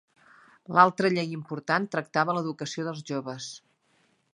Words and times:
L'altra 0.77 1.11
llei 1.17 1.29
important 1.35 1.87
tractava 1.97 2.39
l'educació 2.39 2.87
dels 2.89 3.05
joves. 3.13 3.55